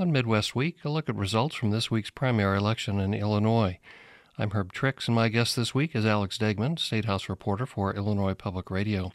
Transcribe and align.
On 0.00 0.10
Midwest 0.10 0.54
Week, 0.56 0.78
a 0.82 0.88
look 0.88 1.10
at 1.10 1.14
results 1.14 1.54
from 1.54 1.72
this 1.72 1.90
week's 1.90 2.08
primary 2.08 2.56
election 2.56 2.98
in 3.00 3.12
Illinois. 3.12 3.78
I'm 4.38 4.52
Herb 4.52 4.72
Trix, 4.72 5.06
and 5.06 5.14
my 5.14 5.28
guest 5.28 5.56
this 5.56 5.74
week 5.74 5.94
is 5.94 6.06
Alex 6.06 6.38
Degman, 6.38 6.78
State 6.78 7.04
House 7.04 7.28
reporter 7.28 7.66
for 7.66 7.94
Illinois 7.94 8.32
Public 8.32 8.70
Radio. 8.70 9.12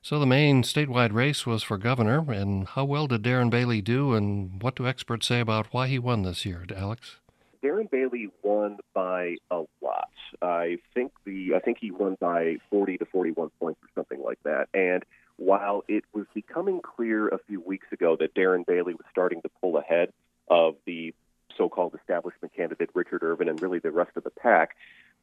So, 0.00 0.20
the 0.20 0.26
main 0.26 0.62
statewide 0.62 1.12
race 1.12 1.44
was 1.44 1.64
for 1.64 1.76
governor, 1.76 2.30
and 2.30 2.68
how 2.68 2.84
well 2.84 3.08
did 3.08 3.24
Darren 3.24 3.50
Bailey 3.50 3.80
do, 3.80 4.14
and 4.14 4.62
what 4.62 4.76
do 4.76 4.86
experts 4.86 5.26
say 5.26 5.40
about 5.40 5.66
why 5.72 5.88
he 5.88 5.98
won 5.98 6.22
this 6.22 6.46
year, 6.46 6.64
Alex? 6.72 7.16
Darren 7.60 7.90
Bailey 7.90 8.28
won 8.44 8.78
by 8.94 9.38
a 9.50 9.64
lot. 9.80 10.08
I 10.40 10.78
think 10.94 11.10
the 11.24 11.54
I 11.56 11.58
think 11.58 11.78
he 11.80 11.90
won 11.90 12.16
by 12.20 12.58
40 12.70 12.98
to 12.98 13.06
41 13.06 13.50
points 13.58 13.80
or 13.82 13.88
something 13.96 14.22
like 14.22 14.38
that. 14.44 14.68
And 14.72 15.04
while 15.44 15.82
it 15.88 16.04
was 16.12 16.26
becoming 16.34 16.80
clear 16.80 17.28
a 17.28 17.38
few 17.46 17.60
weeks 17.60 17.86
ago 17.92 18.16
that 18.16 18.34
Darren 18.34 18.64
Bailey 18.64 18.94
was 18.94 19.04
starting 19.10 19.42
to 19.42 19.50
pull 19.60 19.76
ahead 19.76 20.12
of 20.48 20.76
the 20.86 21.14
so-called 21.56 21.94
establishment 21.94 22.54
candidate 22.54 22.90
Richard 22.94 23.22
Irvin 23.22 23.48
and 23.48 23.60
really 23.60 23.78
the 23.78 23.90
rest 23.90 24.12
of 24.16 24.24
the 24.24 24.30
pack, 24.30 24.76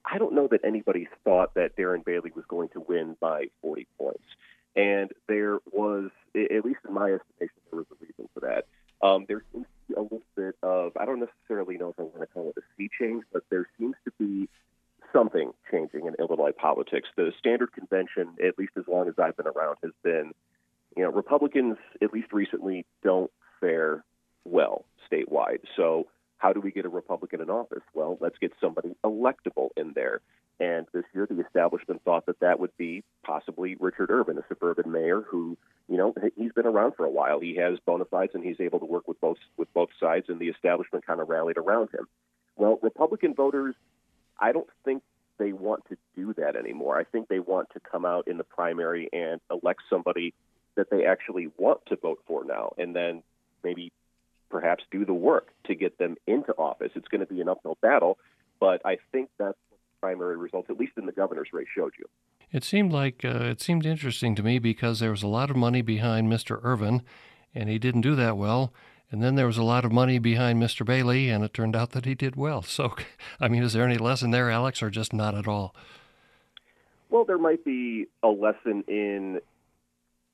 I 0.05 0.17
don't 0.17 0.34
know 0.34 0.48
that 0.48 0.62
anybody 0.63 1.07
thought 1.23 1.53
that 1.55 1.76
Darren 1.76 2.03
Bailey 2.03 2.31
was 2.35 2.45
going 2.48 2.70
to 2.70 2.81
win 2.81 3.16
by 3.20 3.45
40 3.62 3.88
points. 3.98 4.23
And 4.76 5.12
there 5.27 5.59
was, 5.71 6.09
at 6.35 6.63
least 6.63 6.79
in 6.88 6.93
my 6.93 7.12
estimation, 7.12 7.59
there 7.71 7.79
was 7.79 7.85
a 7.91 8.05
reason 8.05 8.29
for 8.34 8.41
that. 8.41 8.65
Um, 9.01 9.26
there 9.27 9.43
seems 9.51 9.65
to 9.65 9.93
be 9.93 9.93
a 9.95 10.01
little 10.01 10.21
bit 10.35 10.55
of, 10.62 10.91
I 10.98 11.05
don't 11.05 11.20
necessarily 11.20 11.77
know 11.77 11.90
if 11.90 11.99
I 11.99 12.04
want 12.04 12.20
to 12.20 12.27
call 12.27 12.49
it 12.49 12.57
a 12.57 12.62
sea 12.77 12.90
change, 12.99 13.23
but 13.31 13.43
there 13.49 13.67
seems 13.77 13.95
to 14.05 14.12
be 14.20 14.49
something 15.13 15.52
changing 15.72 16.08
in 16.08 16.16
Illinois 16.20 16.52
politics. 16.52 17.09
The 17.16 17.31
standard 17.38 17.73
convention, 17.73 18.36
at 18.45 18.58
least 18.58 18.73
as 18.77 18.86
long 18.88 19.08
as 19.08 19.16
I've 19.18 19.38
been 19.38 19.48
around, 19.48 19.77
has 19.84 19.91
been, 20.04 20.32
you 20.95 21.04
know, 21.04 21.12
Republicans, 21.12 21.77
at 22.02 22.13
least 22.13 22.32
recently, 22.34 22.85
don't 23.04 23.32
fare 23.59 24.04
well 24.45 24.85
statewide. 25.12 25.59
So, 25.76 26.08
how 26.38 26.54
do 26.54 26.62
we 26.62 26.72
get 26.72 26.85
a 26.85 26.90
Republican 26.90 27.41
in 27.41 27.49
office? 27.49 27.84
Well, 27.94 28.18
let's 28.22 28.38
get 28.40 28.54
somebody 28.62 28.96
electable 29.04 29.70
in 29.76 29.91
there. 29.93 30.21
And 30.62 30.88
this 30.93 31.04
year, 31.13 31.27
the 31.29 31.40
establishment 31.40 32.01
thought 32.04 32.26
that 32.26 32.40
that 32.41 32.60
would 32.60 32.76
be 32.77 33.04
possibly 33.26 33.76
Richard 33.79 34.12
Irvin, 34.12 34.38
a 34.38 34.44
suburban 34.49 34.91
mayor 34.91 35.21
who, 35.21 35.57
you 35.88 35.98
know, 35.98 36.13
he's 36.35 36.51
been 36.51 36.66
around 36.66 36.96
for 36.96 37.05
a 37.05 37.10
while. 37.10 37.40
He 37.40 37.55
has 37.55 37.77
bona 37.85 38.05
fides, 38.05 38.35
and 38.35 38.44
he's 38.44 38.60
able 38.60 38.79
to 38.79 38.85
work 38.85 39.07
with 39.07 39.20
both 39.21 39.38
with 39.57 39.73
both 39.73 39.90
sides. 39.99 40.26
And 40.27 40.40
the 40.40 40.49
establishment 40.49 41.05
kind 41.05 41.21
of 41.21 41.29
rallied 41.29 41.57
around 41.57 41.90
him. 41.94 42.07
Well, 42.57 42.77
Republican 42.82 43.34
voters 43.34 43.76
I 44.40 44.51
don't 44.51 44.70
think 44.85 45.04
they 45.37 45.54
want 45.54 45.85
to 45.90 45.98
do 46.15 46.34
that 46.34 46.55
anymore. 46.55 46.99
I 46.99 47.04
think 47.04 47.27
they 47.27 47.40
want 47.40 47.70
to 47.73 47.79
come 47.79 48.05
out 48.05 48.27
in 48.27 48.37
the 48.37 48.43
primary 48.43 49.09
and 49.13 49.40
elect 49.49 49.82
somebody 49.90 50.34
that 50.76 50.90
they 50.90 51.05
actually 51.05 51.49
want 51.57 51.85
to 51.87 51.95
vote 51.95 52.20
for 52.27 52.43
now, 52.43 52.73
and 52.77 52.95
then 52.95 53.23
maybe 53.63 53.91
perhaps 54.49 54.84
do 54.91 55.05
the 55.05 55.13
work 55.13 55.49
to 55.65 55.76
get 55.76 55.98
them 55.98 56.15
into 56.27 56.54
office. 56.54 56.91
It's 56.95 57.07
going 57.07 57.26
to 57.26 57.32
be 57.32 57.41
an 57.41 57.49
uphill 57.49 57.77
battle, 57.82 58.17
but 58.60 58.82
I 58.85 58.98
think 59.12 59.29
that's 59.37 59.57
what 59.70 59.79
the 59.79 59.99
primary 60.01 60.37
results, 60.37 60.70
at 60.70 60.77
least 60.77 60.93
in 60.98 61.05
the 61.05 61.12
governor's 61.12 61.49
race, 61.54 61.67
showed 61.73 61.93
you. 61.98 62.05
It 62.51 62.63
seemed 62.63 62.91
like 62.91 63.23
uh, 63.23 63.43
it 63.43 63.62
seemed 63.62 63.85
interesting 63.85 64.35
to 64.35 64.44
me 64.44 64.57
because 64.57 65.00
there 65.00 65.12
was 65.12 65.23
a 65.23 65.28
lot 65.28 65.51
of 65.51 65.56
money 65.56 65.81
behind 65.81 66.31
Mr. 66.31 66.59
Irvin, 66.63 67.03
and 67.53 67.69
he 67.69 67.78
didn't 67.78 68.01
do 68.01 68.16
that 68.16 68.38
well. 68.38 68.73
And 69.12 69.24
then 69.24 69.35
there 69.35 69.47
was 69.47 69.57
a 69.57 69.63
lot 69.63 69.85
of 69.85 69.91
money 69.91 70.19
behind 70.19 70.62
Mr. 70.62 70.85
Bailey, 70.85 71.29
and 71.29 71.44
it 71.44 71.53
turned 71.53 71.75
out 71.75 71.91
that 71.91 72.06
he 72.06 72.13
did 72.13 72.35
well. 72.35 72.62
So, 72.62 72.96
I 73.40 73.47
mean, 73.47 73.63
is 73.63 73.74
there 73.74 73.85
any 73.85 73.97
lesson 73.97 74.31
there, 74.31 74.51
Alex, 74.51 74.84
or 74.84 74.90
just 74.90 75.13
not 75.13 75.35
at 75.35 75.47
all? 75.47 75.74
Well, 77.09 77.25
there 77.25 77.40
might 77.40 77.66
be 77.66 78.06
a 78.22 78.28
lesson 78.28 78.84
in 78.88 79.41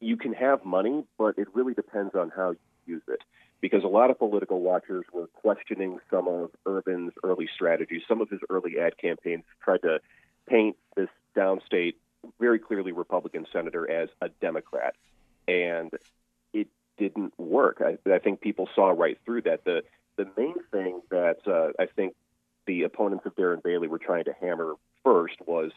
you 0.01 0.17
can 0.17 0.33
have 0.33 0.65
money, 0.65 1.05
but 1.17 1.37
it 1.37 1.47
really 1.53 1.73
depends 1.73 2.15
on 2.15 2.31
how 2.35 2.51
you 2.51 2.57
use 2.85 3.01
it. 3.07 3.21
Because 3.61 3.83
a 3.83 3.87
lot 3.87 4.11
of 4.11 4.19
political 4.19 4.59
watchers 4.59 5.05
were 5.13 5.27
questioning 5.27 5.99
some 6.11 6.27
of 6.27 6.51
Irvin's 6.65 7.13
early 7.23 7.47
strategies. 7.55 8.01
Some 8.07 8.21
of 8.21 8.29
his 8.29 8.41
early 8.49 8.77
ad 8.77 8.97
campaigns 8.97 9.43
tried 9.63 9.81
to 9.83 10.01
paint 10.47 10.75
this 10.95 11.09
downstate, 11.35 11.95
very 12.39 12.59
clearly 12.59 12.91
Republican 12.91 13.47
senator 13.51 13.89
as 13.89 14.09
a 14.21 14.29
Democrat. 14.29 14.95
And 15.47 15.91
didn't 16.97 17.33
work. 17.37 17.81
I, 17.81 17.97
I 18.11 18.19
think 18.19 18.41
people 18.41 18.69
saw 18.75 18.89
right 18.89 19.17
through 19.25 19.43
that. 19.43 19.63
The 19.65 19.83
the 20.17 20.27
main 20.37 20.55
thing 20.71 21.01
that 21.11 21.39
uh, 21.47 21.81
I 21.81 21.87
think 21.87 22.15
the 22.67 22.83
opponents 22.83 23.25
of 23.25 23.35
Darren 23.35 23.61
Bailey 23.61 23.87
were 23.87 23.99
trying 23.99 24.25
to 24.25 24.33
hammer 24.39 24.73
first 25.03 25.35
was 25.45 25.71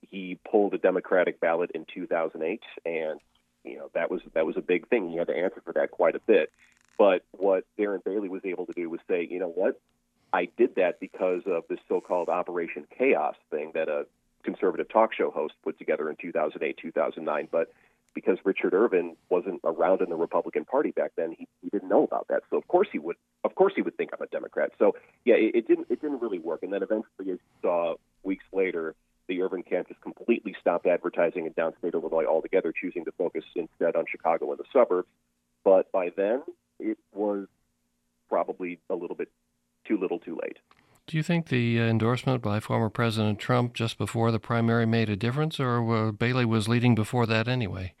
he 0.00 0.38
pulled 0.50 0.74
a 0.74 0.78
Democratic 0.78 1.40
ballot 1.40 1.70
in 1.74 1.86
2008, 1.92 2.62
and 2.84 3.20
you 3.64 3.78
know 3.78 3.90
that 3.94 4.10
was 4.10 4.20
that 4.34 4.46
was 4.46 4.56
a 4.56 4.62
big 4.62 4.88
thing. 4.88 5.10
He 5.10 5.16
had 5.16 5.28
to 5.28 5.36
answer 5.36 5.60
for 5.64 5.72
that 5.74 5.90
quite 5.90 6.14
a 6.14 6.20
bit. 6.20 6.50
But 6.98 7.24
what 7.32 7.64
Darren 7.78 8.04
Bailey 8.04 8.28
was 8.28 8.42
able 8.44 8.66
to 8.66 8.72
do 8.72 8.90
was 8.90 9.00
say, 9.08 9.26
you 9.30 9.38
know 9.38 9.48
what, 9.48 9.80
I 10.34 10.48
did 10.58 10.74
that 10.76 11.00
because 11.00 11.42
of 11.46 11.64
this 11.68 11.78
so-called 11.88 12.28
Operation 12.28 12.86
Chaos 12.96 13.36
thing 13.50 13.72
that 13.74 13.88
a 13.88 14.04
conservative 14.42 14.88
talk 14.88 15.14
show 15.14 15.30
host 15.30 15.54
put 15.64 15.78
together 15.78 16.10
in 16.10 16.16
2008, 16.16 16.76
2009. 16.76 17.48
But 17.50 17.72
because 18.14 18.38
Richard 18.44 18.74
Irvin 18.74 19.16
wasn't 19.28 19.60
around 19.64 20.00
in 20.00 20.10
the 20.10 20.16
Republican 20.16 20.64
Party 20.64 20.90
back 20.90 21.12
then, 21.16 21.32
he, 21.36 21.46
he 21.62 21.70
didn't 21.70 21.88
know 21.88 22.04
about 22.04 22.26
that. 22.28 22.42
So 22.50 22.56
of 22.56 22.66
course 22.68 22.88
he 22.90 22.98
would, 22.98 23.16
of 23.44 23.54
course 23.54 23.72
he 23.76 23.82
would 23.82 23.96
think 23.96 24.10
I'm 24.12 24.22
a 24.22 24.26
Democrat. 24.26 24.72
So 24.78 24.96
yeah, 25.24 25.34
it, 25.34 25.54
it 25.54 25.68
didn't, 25.68 25.86
it 25.90 26.00
didn't 26.00 26.20
really 26.20 26.38
work. 26.38 26.62
And 26.62 26.72
then 26.72 26.82
eventually, 26.82 27.06
as 27.20 27.26
you 27.26 27.38
saw 27.62 27.94
weeks 28.22 28.44
later, 28.52 28.94
the 29.28 29.42
Irvin 29.42 29.62
camp 29.62 29.88
just 29.88 30.00
completely 30.00 30.56
stopped 30.60 30.86
advertising 30.86 31.46
in 31.46 31.52
downstate 31.52 31.94
Illinois 31.94 32.24
altogether, 32.26 32.72
choosing 32.72 33.04
to 33.04 33.12
focus 33.12 33.44
instead 33.54 33.94
on 33.94 34.04
Chicago 34.10 34.50
and 34.50 34.58
the 34.58 34.64
suburbs. 34.72 35.08
But 35.64 35.92
by 35.92 36.10
then, 36.16 36.42
it 36.80 36.98
was 37.12 37.46
probably 38.28 38.80
a 38.90 38.94
little 38.94 39.16
bit 39.16 39.28
too 39.86 39.98
little, 39.98 40.18
too 40.18 40.38
late. 40.42 40.58
Do 41.06 41.16
you 41.16 41.22
think 41.22 41.48
the 41.48 41.80
uh, 41.80 41.84
endorsement 41.84 42.42
by 42.42 42.60
former 42.60 42.88
President 42.88 43.38
Trump 43.38 43.74
just 43.74 43.98
before 43.98 44.30
the 44.30 44.38
primary 44.38 44.86
made 44.86 45.08
a 45.08 45.16
difference, 45.16 45.58
or 45.58 46.08
uh, 46.08 46.12
Bailey 46.12 46.44
was 46.44 46.68
leading 46.68 46.94
before 46.94 47.26
that 47.26 47.48
anyway? 47.48 47.94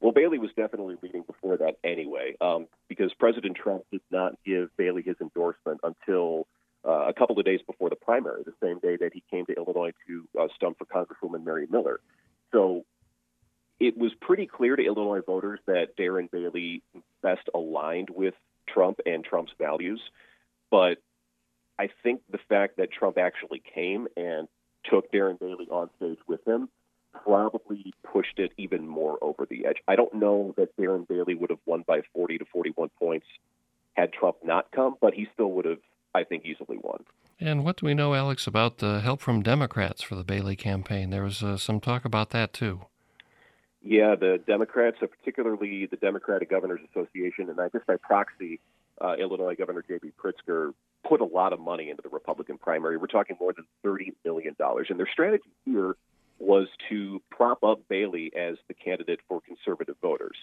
Well, 0.00 0.12
Bailey 0.12 0.38
was 0.38 0.50
definitely 0.56 0.96
leading 1.02 1.22
before 1.22 1.56
that 1.56 1.76
anyway, 1.82 2.36
um, 2.40 2.66
because 2.88 3.12
President 3.18 3.56
Trump 3.56 3.82
did 3.90 4.00
not 4.10 4.34
give 4.44 4.68
Bailey 4.76 5.02
his 5.02 5.16
endorsement 5.20 5.80
until 5.82 6.46
uh, 6.86 7.08
a 7.08 7.12
couple 7.12 7.38
of 7.38 7.44
days 7.44 7.60
before 7.66 7.90
the 7.90 7.96
primary, 7.96 8.42
the 8.44 8.52
same 8.62 8.78
day 8.78 8.96
that 8.96 9.12
he 9.12 9.24
came 9.30 9.44
to 9.46 9.54
Illinois 9.54 9.92
to 10.06 10.28
uh, 10.40 10.46
stump 10.54 10.78
for 10.78 10.84
Congresswoman 10.84 11.44
Mary 11.44 11.66
Miller. 11.68 12.00
So 12.52 12.84
it 13.80 13.98
was 13.98 14.12
pretty 14.20 14.46
clear 14.46 14.76
to 14.76 14.84
Illinois 14.84 15.20
voters 15.26 15.58
that 15.66 15.96
Darren 15.96 16.30
Bailey 16.30 16.82
best 17.22 17.48
aligned 17.52 18.08
with 18.10 18.34
Trump 18.68 19.00
and 19.04 19.24
Trump's 19.24 19.52
values. 19.58 20.00
But 20.70 20.98
I 21.78 21.90
think 22.02 22.22
the 22.30 22.38
fact 22.48 22.76
that 22.76 22.92
Trump 22.92 23.18
actually 23.18 23.62
came 23.74 24.06
and 24.16 24.48
took 24.84 25.10
Darren 25.12 25.38
Bailey 25.38 25.66
on 25.70 25.90
stage 25.96 26.18
with 26.26 26.46
him 26.46 26.68
probably 27.24 27.92
pushed 28.02 28.38
it 28.38 28.52
even 28.56 28.86
more 28.86 29.18
over 29.22 29.46
the 29.48 29.66
edge. 29.66 29.78
I 29.86 29.96
don't 29.96 30.14
know 30.14 30.54
that 30.56 30.76
Darren 30.76 31.06
Bailey 31.06 31.34
would 31.34 31.50
have 31.50 31.58
won 31.66 31.84
by 31.86 32.02
40 32.14 32.38
to 32.38 32.44
41 32.46 32.90
points 32.98 33.26
had 33.94 34.12
Trump 34.12 34.36
not 34.44 34.70
come, 34.70 34.96
but 35.00 35.14
he 35.14 35.26
still 35.34 35.50
would 35.52 35.64
have, 35.64 35.80
I 36.14 36.24
think, 36.24 36.44
easily 36.44 36.78
won. 36.80 37.04
And 37.40 37.64
what 37.64 37.76
do 37.76 37.86
we 37.86 37.94
know, 37.94 38.14
Alex, 38.14 38.46
about 38.46 38.78
the 38.78 39.00
help 39.00 39.20
from 39.20 39.42
Democrats 39.42 40.02
for 40.02 40.14
the 40.14 40.24
Bailey 40.24 40.56
campaign? 40.56 41.10
There 41.10 41.22
was 41.22 41.42
uh, 41.42 41.56
some 41.56 41.80
talk 41.80 42.04
about 42.04 42.30
that, 42.30 42.52
too. 42.52 42.82
Yeah, 43.82 44.16
the 44.16 44.40
Democrats, 44.44 44.96
uh, 45.02 45.06
particularly 45.06 45.86
the 45.86 45.96
Democratic 45.96 46.50
Governors 46.50 46.80
Association, 46.90 47.48
and 47.48 47.60
I 47.60 47.68
guess 47.68 47.82
by 47.86 47.96
proxy, 47.96 48.60
uh, 49.00 49.14
Illinois 49.18 49.54
Governor 49.54 49.84
J.B. 49.86 50.12
Pritzker 50.20 50.74
put 51.08 51.20
a 51.20 51.24
lot 51.24 51.52
of 51.52 51.60
money 51.60 51.90
into 51.90 52.02
the 52.02 52.08
Republican 52.08 52.58
primary. 52.58 52.96
We're 52.96 53.06
talking 53.06 53.36
more 53.40 53.52
than 53.52 53.66
$30 53.84 54.14
million. 54.24 54.56
And 54.58 54.98
their 54.98 55.08
strategy 55.10 55.50
here 55.64 55.96
was 56.38 56.68
to 56.88 57.20
prop 57.30 57.64
up 57.64 57.80
Bailey 57.88 58.32
as 58.36 58.56
the 58.68 58.74
candidate 58.74 59.20
for 59.28 59.40
conservative 59.40 59.96
voters. 60.00 60.36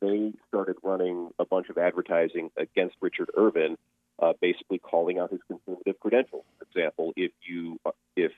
They 0.00 0.32
started 0.48 0.76
running 0.82 1.30
a 1.38 1.44
bunch 1.44 1.68
of 1.68 1.78
advertising 1.78 2.50
against 2.56 2.96
Richard 3.00 3.30
Irvin, 3.36 3.76
uh, 4.20 4.32
basically 4.40 4.78
calling 4.78 5.18
out 5.18 5.30
his 5.30 5.40
conservative 5.46 6.00
credentials. 6.00 6.44
For 6.58 6.64
example, 6.64 7.12
if 7.16 7.32
you 7.42 7.78
if 8.16 8.32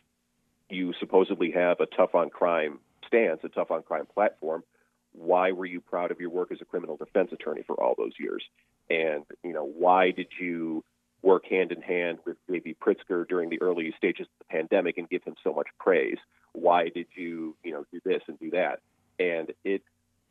you 0.68 0.92
supposedly 0.98 1.52
have 1.52 1.80
a 1.80 1.86
tough 1.86 2.14
on 2.14 2.30
crime 2.30 2.80
stance, 3.06 3.40
a 3.44 3.48
tough 3.48 3.70
on 3.70 3.82
crime 3.82 4.06
platform, 4.12 4.64
why 5.12 5.52
were 5.52 5.66
you 5.66 5.80
proud 5.80 6.10
of 6.10 6.20
your 6.20 6.30
work 6.30 6.50
as 6.50 6.60
a 6.60 6.64
criminal 6.64 6.96
defense 6.96 7.30
attorney 7.32 7.62
for 7.66 7.80
all 7.80 7.94
those 7.96 8.12
years? 8.18 8.42
And 8.90 9.24
you 9.44 9.52
know, 9.52 9.64
why 9.64 10.10
did 10.10 10.28
you 10.40 10.82
work 11.24 11.46
hand 11.46 11.72
in 11.72 11.80
hand 11.80 12.18
with 12.24 12.36
J.B. 12.48 12.76
Pritzker 12.80 13.26
during 13.26 13.48
the 13.48 13.60
early 13.62 13.92
stages 13.96 14.26
of 14.26 14.46
the 14.46 14.52
pandemic 14.52 14.98
and 14.98 15.08
give 15.08 15.24
him 15.24 15.34
so 15.42 15.52
much 15.52 15.68
praise? 15.78 16.18
Why 16.52 16.88
did 16.88 17.06
you, 17.14 17.56
you 17.64 17.72
know, 17.72 17.84
do 17.92 18.00
this 18.04 18.22
and 18.28 18.38
do 18.38 18.50
that? 18.50 18.80
And 19.18 19.52
it, 19.64 19.82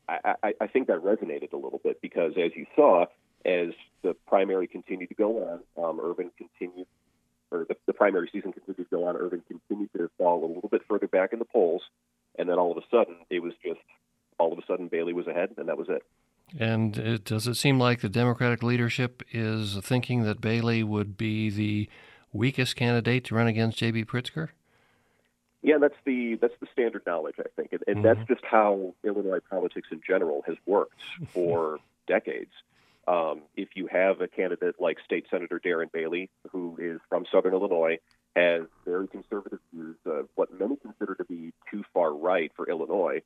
I, 0.07 0.53
I, 0.59 0.67
think 0.67 0.87
that 0.87 0.97
resonated 0.97 1.53
a 1.53 1.57
little 1.57 1.79
bit 1.81 2.01
because, 2.01 2.33
as 2.37 2.51
you 2.55 2.65
saw, 2.75 3.05
as 3.45 3.69
the 4.01 4.13
primary 4.27 4.67
continued 4.67 5.09
to 5.09 5.15
go 5.15 5.61
on, 5.77 5.83
um, 5.83 5.99
Irvin 6.01 6.29
continued, 6.37 6.87
or 7.51 7.65
the, 7.67 7.77
the 7.85 7.93
primary 7.93 8.29
season 8.31 8.51
continued 8.51 8.89
to 8.89 8.95
go 8.95 9.07
on. 9.07 9.15
Irvin 9.15 9.41
continued 9.47 9.89
to 9.95 10.09
fall 10.17 10.43
a 10.43 10.51
little 10.53 10.69
bit 10.69 10.81
further 10.89 11.07
back 11.07 11.31
in 11.31 11.39
the 11.39 11.45
polls, 11.45 11.81
and 12.37 12.49
then 12.49 12.59
all 12.59 12.71
of 12.71 12.77
a 12.77 12.81
sudden, 12.91 13.15
it 13.29 13.41
was 13.41 13.53
just 13.63 13.79
all 14.37 14.51
of 14.51 14.59
a 14.59 14.65
sudden 14.67 14.89
Bailey 14.89 15.13
was 15.13 15.27
ahead, 15.27 15.51
and 15.57 15.69
that 15.69 15.77
was 15.77 15.87
it. 15.89 16.03
And 16.59 16.97
it, 16.97 17.25
does 17.25 17.47
it 17.47 17.55
seem 17.55 17.79
like 17.79 18.01
the 18.01 18.09
Democratic 18.09 18.61
leadership 18.61 19.23
is 19.31 19.77
thinking 19.83 20.23
that 20.23 20.41
Bailey 20.41 20.83
would 20.83 21.17
be 21.17 21.49
the 21.49 21.89
weakest 22.31 22.75
candidate 22.75 23.25
to 23.25 23.35
run 23.35 23.47
against 23.47 23.77
J.B. 23.77 24.05
Pritzker? 24.05 24.49
Yeah, 25.63 25.77
that's 25.79 25.95
the 26.05 26.35
that's 26.41 26.53
the 26.59 26.67
standard 26.73 27.03
knowledge, 27.07 27.35
I 27.39 27.47
think, 27.55 27.71
and, 27.71 27.81
and 27.87 27.97
mm-hmm. 27.97 28.05
that's 28.05 28.27
just 28.27 28.43
how 28.43 28.93
Illinois 29.03 29.39
politics 29.49 29.87
in 29.91 30.01
general 30.05 30.43
has 30.45 30.57
worked 30.65 31.01
for 31.33 31.79
decades. 32.07 32.51
Um, 33.07 33.41
if 33.55 33.69
you 33.75 33.87
have 33.87 34.21
a 34.21 34.27
candidate 34.27 34.75
like 34.79 34.97
State 35.03 35.25
Senator 35.31 35.61
Darren 35.63 35.91
Bailey, 35.91 36.29
who 36.51 36.77
is 36.79 36.99
from 37.09 37.25
Southern 37.31 37.53
Illinois, 37.53 37.99
has 38.35 38.63
very 38.85 39.07
conservative 39.07 39.59
views, 39.73 39.95
of 40.05 40.27
what 40.35 40.57
many 40.57 40.75
consider 40.75 41.15
to 41.15 41.23
be 41.25 41.53
too 41.71 41.83
far 41.93 42.13
right 42.13 42.51
for 42.55 42.69
Illinois, 42.69 43.21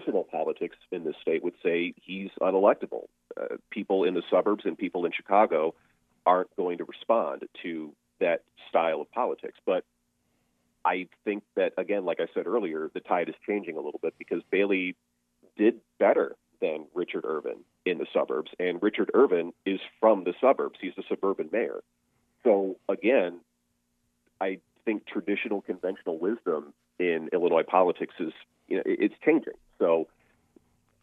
traditional 0.00 0.24
politics 0.24 0.76
in 0.90 1.04
this 1.04 1.14
state 1.20 1.42
would 1.42 1.54
say 1.62 1.94
he's 2.02 2.30
unelectable. 2.40 3.08
Uh, 3.40 3.56
people 3.70 4.04
in 4.04 4.14
the 4.14 4.22
suburbs 4.30 4.64
and 4.64 4.76
people 4.76 5.04
in 5.04 5.12
Chicago 5.12 5.74
aren't 6.26 6.54
going 6.56 6.78
to 6.78 6.84
respond 6.84 7.44
to 7.62 7.92
that 8.20 8.42
style 8.68 9.00
of 9.00 9.10
politics. 9.12 9.58
But 9.64 9.84
I 10.84 11.08
think 11.24 11.42
that, 11.56 11.72
again, 11.76 12.04
like 12.04 12.20
I 12.20 12.26
said 12.34 12.46
earlier, 12.46 12.90
the 12.92 13.00
tide 13.00 13.28
is 13.28 13.34
changing 13.46 13.76
a 13.76 13.80
little 13.80 14.00
bit 14.02 14.14
because 14.18 14.42
Bailey 14.50 14.96
did 15.56 15.80
better 15.98 16.36
than 16.60 16.86
Richard 16.94 17.24
Irvin 17.24 17.58
in 17.86 17.98
the 17.98 18.06
suburbs, 18.12 18.50
and 18.58 18.82
Richard 18.82 19.10
Irvin 19.14 19.52
is 19.64 19.80
from 19.98 20.24
the 20.24 20.34
suburbs. 20.40 20.78
He's 20.80 20.92
a 20.98 21.02
suburban 21.08 21.48
mayor. 21.50 21.82
So, 22.44 22.76
again, 22.88 23.40
I 24.40 24.58
think 24.84 25.06
traditional 25.06 25.62
conventional 25.62 26.18
wisdom 26.18 26.74
in 27.00 27.30
Illinois 27.32 27.62
politics 27.62 28.14
is, 28.20 28.32
you 28.68 28.76
know, 28.76 28.82
it's 28.84 29.14
changing. 29.24 29.54
So, 29.78 30.06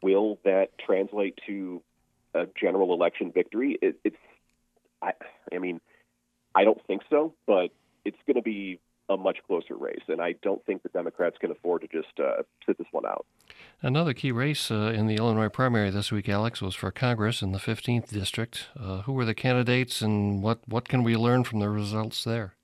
will 0.01 0.37
that 0.45 0.69
translate 0.77 1.39
to 1.47 1.81
a 2.33 2.45
general 2.59 2.93
election 2.93 3.31
victory? 3.33 3.77
It, 3.81 3.99
it's, 4.03 4.15
I, 5.01 5.13
I 5.51 5.57
mean, 5.57 5.81
I 6.55 6.63
don't 6.63 6.81
think 6.85 7.01
so, 7.09 7.33
but 7.47 7.69
it's 8.05 8.17
going 8.27 8.35
to 8.35 8.43
be 8.43 8.79
a 9.09 9.17
much 9.17 9.37
closer 9.47 9.75
race, 9.75 10.03
and 10.07 10.21
I 10.21 10.33
don't 10.43 10.63
think 10.65 10.83
the 10.83 10.89
Democrats 10.89 11.37
can 11.39 11.49
afford 11.49 11.81
to 11.81 11.87
just 11.87 12.19
uh, 12.19 12.43
sit 12.65 12.77
this 12.77 12.87
one 12.91 13.05
out. 13.05 13.25
Another 13.81 14.13
key 14.13 14.31
race 14.31 14.69
uh, 14.69 14.91
in 14.93 15.07
the 15.07 15.15
Illinois 15.15 15.49
primary 15.49 15.89
this 15.89 16.11
week, 16.11 16.27
Alex, 16.27 16.61
was 16.61 16.75
for 16.75 16.91
Congress 16.91 17.41
in 17.41 17.53
the 17.53 17.59
15th 17.59 18.09
district. 18.09 18.67
Uh, 18.79 19.01
who 19.01 19.13
were 19.13 19.25
the 19.25 19.33
candidates, 19.33 20.01
and 20.01 20.43
what 20.43 20.59
what 20.67 20.89
can 20.89 21.03
we 21.03 21.15
learn 21.15 21.43
from 21.43 21.59
the 21.59 21.69
results 21.69 22.23
there? 22.23 22.55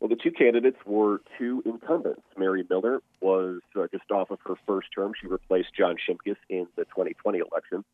Well, 0.00 0.08
the 0.08 0.16
two 0.16 0.30
candidates 0.30 0.76
were 0.84 1.22
two 1.38 1.62
incumbents. 1.64 2.22
Mary 2.36 2.64
Miller 2.68 3.00
was 3.20 3.60
uh, 3.74 3.86
just 3.90 4.10
off 4.10 4.30
of 4.30 4.38
her 4.46 4.54
first 4.66 4.88
term; 4.94 5.12
she 5.18 5.26
replaced 5.26 5.74
John 5.76 5.96
Shimkus 5.96 6.36
in 6.48 6.66
the 6.76 6.84
2020 6.84 7.38
election. 7.38 7.84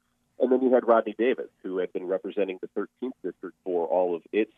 And 0.40 0.50
then 0.50 0.60
you 0.62 0.74
had 0.74 0.86
Rodney 0.86 1.14
Davis, 1.16 1.50
who 1.62 1.78
had 1.78 1.92
been 1.92 2.06
representing 2.06 2.58
the 2.60 2.68
13th 2.76 3.12
district 3.22 3.56
for 3.62 3.86
all 3.86 4.16
of 4.16 4.22
its 4.32 4.52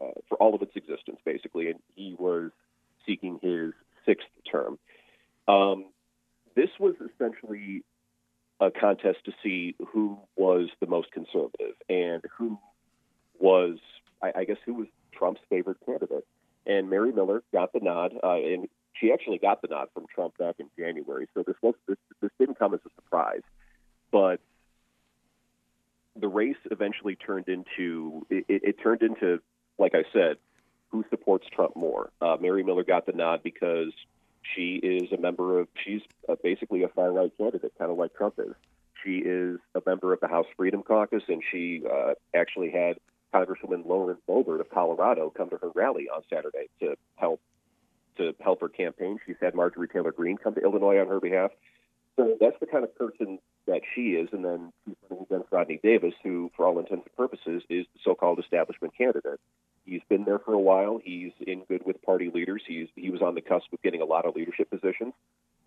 uh, 0.00 0.10
for 0.28 0.36
all 0.36 0.54
of 0.54 0.62
its 0.62 0.76
existence, 0.76 1.18
basically, 1.24 1.70
and 1.70 1.80
he 1.96 2.14
was 2.18 2.50
seeking 3.06 3.38
his 3.42 3.72
sixth 4.04 4.28
term. 4.50 4.78
Um, 5.48 5.86
this 6.54 6.68
was 6.78 6.94
essentially 7.14 7.82
a 8.60 8.70
contest 8.70 9.18
to 9.24 9.32
see 9.42 9.74
who 9.92 10.18
was 10.36 10.68
the 10.80 10.86
most 10.86 11.10
conservative 11.12 11.74
and 11.88 12.22
who 12.36 12.58
was, 13.38 13.78
I, 14.22 14.32
I 14.36 14.44
guess, 14.44 14.58
who 14.66 14.74
was 14.74 14.86
Trump's 15.12 15.40
favorite 15.48 15.78
candidate. 15.86 16.26
And 16.66 16.90
Mary 16.90 17.12
Miller 17.12 17.42
got 17.52 17.72
the 17.72 17.80
nod, 17.80 18.12
uh, 18.22 18.34
and 18.34 18.68
she 18.92 19.12
actually 19.12 19.38
got 19.38 19.62
the 19.62 19.68
nod 19.68 19.88
from 19.94 20.06
Trump 20.14 20.36
back 20.38 20.56
in 20.58 20.68
January. 20.78 21.26
So 21.34 21.42
this 21.46 21.56
was 21.62 21.74
this, 21.88 21.96
this 22.20 22.30
didn't 22.38 22.58
come 22.58 22.74
as 22.74 22.80
a 22.86 22.90
surprise, 22.96 23.42
but 24.10 24.40
the 26.16 26.28
race 26.28 26.56
eventually 26.70 27.16
turned 27.16 27.48
into 27.48 28.26
it, 28.28 28.44
it 28.48 28.76
turned 28.82 29.02
into 29.02 29.40
like 29.80 29.94
I 29.94 30.04
said, 30.12 30.36
who 30.90 31.04
supports 31.10 31.46
Trump 31.50 31.74
more? 31.74 32.10
Uh, 32.20 32.36
Mary 32.40 32.62
Miller 32.62 32.84
got 32.84 33.06
the 33.06 33.12
nod 33.12 33.42
because 33.42 33.92
she 34.54 34.74
is 34.74 35.10
a 35.12 35.16
member 35.16 35.58
of, 35.58 35.68
she's 35.84 36.02
basically 36.42 36.82
a 36.82 36.88
far 36.88 37.10
right 37.12 37.32
candidate, 37.38 37.72
kind 37.78 37.90
of 37.90 37.96
like 37.96 38.14
Trump 38.14 38.34
is. 38.38 38.54
She 39.04 39.18
is 39.18 39.58
a 39.74 39.80
member 39.86 40.12
of 40.12 40.20
the 40.20 40.28
House 40.28 40.46
Freedom 40.56 40.82
Caucus, 40.82 41.22
and 41.28 41.42
she 41.50 41.82
uh, 41.90 42.12
actually 42.34 42.70
had 42.70 42.98
Congresswoman 43.32 43.86
Lauren 43.86 44.16
Boebert 44.28 44.60
of 44.60 44.70
Colorado 44.70 45.30
come 45.30 45.50
to 45.50 45.56
her 45.56 45.70
rally 45.74 46.08
on 46.14 46.22
Saturday 46.28 46.68
to 46.80 46.96
help 47.16 47.40
to 48.16 48.34
help 48.40 48.60
her 48.60 48.68
campaign. 48.68 49.18
She's 49.26 49.36
had 49.40 49.54
Marjorie 49.54 49.88
Taylor 49.88 50.12
Greene 50.12 50.36
come 50.36 50.54
to 50.54 50.60
Illinois 50.60 50.98
on 50.98 51.08
her 51.08 51.20
behalf. 51.20 51.52
So 52.16 52.36
that's 52.40 52.58
the 52.60 52.66
kind 52.66 52.84
of 52.84 52.94
person 52.96 53.38
that 53.66 53.80
she 53.94 54.10
is, 54.10 54.28
and 54.32 54.44
then 54.44 54.72
she's 54.84 54.96
running 55.08 55.26
against 55.30 55.52
Rodney 55.52 55.80
Davis, 55.82 56.12
who, 56.22 56.50
for 56.56 56.66
all 56.66 56.78
intents 56.78 57.06
and 57.06 57.16
purposes, 57.16 57.62
is 57.70 57.86
the 57.94 58.00
so-called 58.04 58.38
establishment 58.40 58.94
candidate. 58.96 59.40
He's 59.86 60.02
been 60.08 60.24
there 60.24 60.38
for 60.38 60.52
a 60.52 60.58
while. 60.58 61.00
He's 61.02 61.32
in 61.40 61.62
good 61.64 61.86
with 61.86 62.02
party 62.02 62.30
leaders. 62.32 62.62
He's 62.66 62.88
he 62.94 63.10
was 63.10 63.22
on 63.22 63.34
the 63.34 63.40
cusp 63.40 63.72
of 63.72 63.80
getting 63.82 64.02
a 64.02 64.04
lot 64.04 64.26
of 64.26 64.36
leadership 64.36 64.70
positions. 64.70 65.14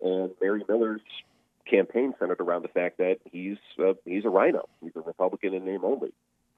And 0.00 0.30
Mary 0.40 0.62
Miller's 0.68 1.00
campaign 1.68 2.14
centered 2.18 2.40
around 2.40 2.62
the 2.62 2.68
fact 2.68 2.98
that 2.98 3.16
he's 3.24 3.56
uh, 3.78 3.94
he's 4.04 4.24
a 4.24 4.30
rhino. 4.30 4.68
He's 4.80 4.92
a 4.96 5.00
Republican 5.00 5.54
in 5.54 5.64
name 5.64 5.84
only. 5.84 6.12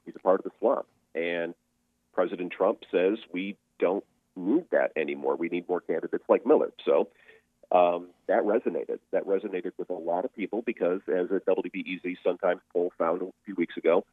He's 0.05 0.15
a 0.15 0.19
part 0.19 0.39
of 0.39 0.43
the 0.43 0.51
swamp. 0.59 0.85
And 1.17 1.53
President 2.13 2.51
Trump 2.51 2.79
says 2.91 3.17
we 3.31 3.57
don't 3.79 4.03
need 4.35 4.65
that 4.71 4.91
anymore. 4.95 5.35
We 5.35 5.49
need 5.49 5.67
more 5.67 5.81
candidates 5.81 6.23
like 6.29 6.45
Miller. 6.45 6.71
So 6.85 7.09
um, 7.71 8.09
that 8.27 8.43
resonated. 8.43 8.99
That 9.11 9.25
resonated 9.25 9.71
with 9.77 9.89
a 9.89 9.93
lot 9.93 10.25
of 10.25 10.33
people 10.35 10.61
because, 10.61 11.01
as 11.07 11.27
a 11.31 11.39
WBEZ 11.39 12.17
Sun 12.23 12.37
Times 12.37 12.61
poll 12.71 12.91
found 12.97 13.21
a 13.21 13.31
few 13.45 13.55
weeks 13.55 13.75
ago, 13.77 14.05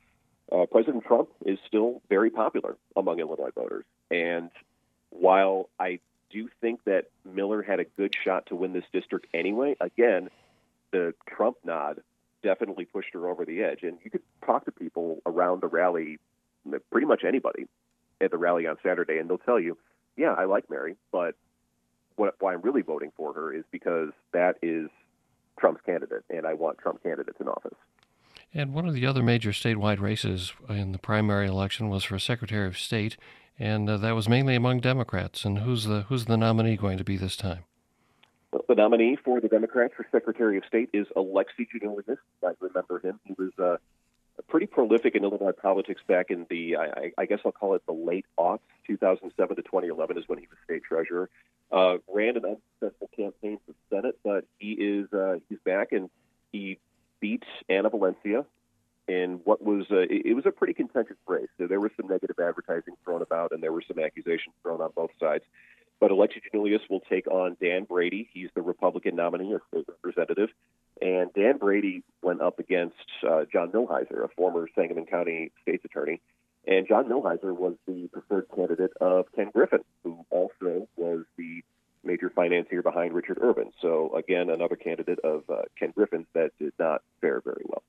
uh, 0.51 0.67
President 0.67 1.05
Trump 1.05 1.29
is 1.45 1.59
still 1.67 2.03
very 2.09 2.31
popular 2.31 2.77
among 2.97 3.21
Illinois 3.21 3.51
voters. 3.55 3.85
And 4.11 4.51
while 5.11 5.69
I 5.79 6.01
do 6.31 6.49
think 6.61 6.83
that 6.85 7.07
Miller 7.25 7.63
had 7.63 7.81
a 7.81 7.85
good 7.85 8.15
shot 8.25 8.47
to 8.47 8.57
win 8.57 8.73
this 8.73 8.85
district 8.93 9.27
anyway, 9.33 9.77
again, 9.81 10.31
the 10.91 11.15
Trump 11.29 11.57
nod 11.65 12.01
definitely 12.43 12.85
pushed 12.85 13.15
her 13.15 13.29
over 13.29 13.45
the 13.45 13.63
edge. 13.63 13.83
And 13.83 13.99
you 14.05 14.11
could 14.11 14.23
talk 14.45 14.65
to 14.65 14.73
people 14.73 15.23
around 15.25 15.63
the 15.63 15.69
rally, 15.69 16.19
pretty 16.91 17.07
much 17.07 17.23
anybody 17.27 17.67
at 18.21 18.31
the 18.31 18.39
rally 18.39 18.67
on 18.67 18.77
Saturday, 18.83 19.19
and 19.19 19.29
they'll 19.29 19.39
tell 19.39 19.61
you, 19.61 19.77
yeah, 20.17 20.33
I 20.33 20.45
like 20.45 20.71
Mary, 20.71 20.97
but 21.13 21.35
what, 22.17 22.35
why 22.39 22.55
I'm 22.55 22.63
really 22.63 22.83
voting 22.83 23.13
for 23.17 23.33
her 23.33 23.53
is 23.53 23.65
because 23.71 24.11
that 24.33 24.57
is 24.63 24.89
Trump's 25.59 25.81
candidate, 25.85 26.25
and 26.31 26.47
I 26.47 26.55
want 26.55 26.79
Trump 26.79 27.03
candidates 27.03 27.39
in 27.41 27.49
office. 27.49 27.77
And 28.53 28.73
one 28.73 28.87
of 28.87 28.95
the 28.95 29.07
other 29.07 29.23
major 29.23 29.51
statewide 29.51 30.01
races 30.01 30.53
in 30.69 30.93
the 30.93 30.99
primary 30.99 31.49
election 31.49 31.89
was 31.89 32.05
for 32.05 32.19
Secretary 32.21 32.69
of 32.69 32.79
State, 32.79 33.17
and 33.59 33.91
uh, 33.91 33.97
that 33.97 34.15
was 34.15 34.29
mainly 34.29 34.55
among 34.55 34.81
Democrats. 34.81 35.45
And 35.45 35.59
who's 35.59 35.85
the 35.85 36.03
who's 36.03 36.27
the 36.27 36.37
nominee 36.37 36.77
going 36.77 36.99
to 36.99 37.05
be 37.05 37.17
this 37.17 37.37
time? 37.37 37.65
The 38.69 38.77
nominee 38.77 39.17
for 39.17 39.41
the 39.41 39.49
Democrats 39.49 39.95
for 39.97 40.07
Secretary 40.13 40.57
of 40.57 40.65
State 40.69 40.91
is 40.93 41.09
Alexi 41.17 41.67
Giannoulias. 41.75 42.19
I 42.45 42.53
remember 42.61 43.01
him. 43.01 43.19
He 43.25 43.35
was 43.37 43.51
uh, 43.59 43.77
pretty 44.49 44.67
prolific 44.67 45.15
in 45.15 45.25
Illinois 45.25 45.53
politics 45.53 46.01
back 46.07 46.31
in 46.31 46.47
the, 46.51 46.77
I, 46.77 47.13
I 47.19 47.27
guess 47.27 47.41
I'll 47.45 47.53
call 47.53 47.75
it 47.75 47.83
the 47.87 47.93
late 47.93 48.27
aughts, 48.39 48.61
2007 48.87 49.57
to 49.57 49.63
2011 49.63 50.19
is 50.19 50.25
when 50.27 50.39
he 50.39 50.47
was 50.49 50.59
state 50.65 50.83
treasurer. 50.85 51.29
Uh, 51.73 51.97
ran 52.13 52.37
an 52.37 52.45
unsuccessful 52.45 53.11
campaign 53.17 53.59
for 53.67 53.75
Senate, 53.91 54.19
but 54.23 54.45
he 54.59 54.73
is 54.73 55.13
uh, 55.13 55.37
he's 55.49 55.59
back 55.65 55.93
and 55.93 56.09
he 56.53 56.79
beat 57.21 57.43
Anna 57.69 57.89
Valencia 57.89 58.45
in 59.09 59.41
what 59.45 59.63
was 59.63 59.87
a, 59.91 60.03
it 60.03 60.35
was 60.35 60.47
a 60.47 60.51
pretty 60.51 60.75
contentious 60.75 61.17
race. 61.27 61.49
So 61.59 61.67
there 61.67 61.81
was 61.81 61.91
some 61.97 62.09
negative 62.09 62.37
advertising 62.39 62.95
thrown 63.05 63.23
about, 63.23 63.53
and 63.53 63.63
there 63.63 63.73
were 63.73 63.83
some 63.87 63.99
accusations 63.99 64.55
thrown 64.63 64.81
on 64.81 64.91
both 64.95 65.11
sides. 65.21 65.45
But 66.01 66.11
Alexi 66.11 66.41
Giannoulias 66.43 66.81
will 66.91 67.01
take 67.01 67.27
on 67.29 67.57
Dan 67.61 67.85
Brady. 67.85 68.29
He's 68.33 68.49
the 68.55 68.63
Republican 68.63 69.17
nominee, 69.17 69.55
a 69.55 69.61
state 69.71 69.87
representative. 69.89 70.51
Dan 71.35 71.59
Brady 71.59 72.03
went 72.23 72.41
up 72.41 72.59
against 72.59 72.95
uh, 73.29 73.45
John 73.53 73.71
Milhiser, 73.71 74.25
a 74.25 74.29
former 74.29 74.69
Sangamon 74.75 75.07
County 75.07 75.53
state's 75.63 75.85
attorney. 75.85 76.21
And 76.67 76.89
John 76.89 77.05
Milhiser 77.07 77.55
was 77.55 77.75
the 77.87 78.09
preferred 78.09 78.47
candidate 78.55 78.93
of 79.01 79.27
Ken 79.35 79.51
Griffin, 79.53 79.85
who 80.03 80.25
also 80.31 80.89
was 80.97 81.25
the 81.37 81.63
major 82.03 82.31
financier 82.31 82.83
behind 82.83 83.13
Richard 83.13 83.39
Irvin. 83.41 83.73
So, 83.83 84.15
again, 84.15 84.49
another 84.51 84.77
candidate 84.77 85.19
of 85.21 85.43
uh, 85.51 85.63
Ken 85.79 85.93
Griffin's 85.95 86.27
that 86.35 86.53
did 86.59 86.73
not 86.79 87.03
fare 87.21 87.41
very 87.41 87.63
well. 87.65 87.83